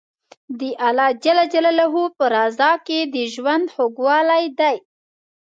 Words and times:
د 0.59 0.61
الله 0.87 1.11
په 2.17 2.25
رضا 2.35 2.71
کې 2.85 2.99
د 3.13 3.15
ژوند 3.33 3.65
خوږوالی 3.73 4.45
دی. 4.59 4.77